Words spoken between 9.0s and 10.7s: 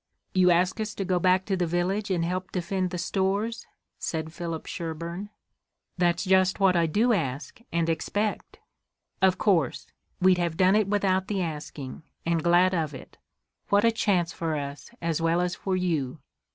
"Of course. We'd have